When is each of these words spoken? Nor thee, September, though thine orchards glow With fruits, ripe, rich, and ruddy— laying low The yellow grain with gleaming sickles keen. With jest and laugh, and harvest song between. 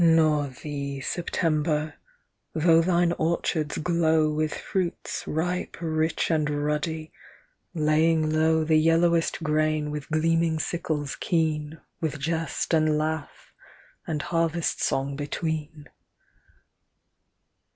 Nor 0.03 0.47
thee, 0.47 0.99
September, 0.99 1.93
though 2.55 2.81
thine 2.81 3.11
orchards 3.19 3.77
glow 3.77 4.31
With 4.33 4.51
fruits, 4.51 5.23
ripe, 5.27 5.77
rich, 5.79 6.31
and 6.31 6.49
ruddy— 6.49 7.11
laying 7.75 8.31
low 8.33 8.63
The 8.63 8.77
yellow 8.79 9.21
grain 9.43 9.91
with 9.91 10.09
gleaming 10.09 10.57
sickles 10.57 11.15
keen. 11.15 11.79
With 11.99 12.17
jest 12.19 12.73
and 12.73 12.97
laugh, 12.97 13.53
and 14.07 14.23
harvest 14.23 14.81
song 14.81 15.15
between. 15.15 15.87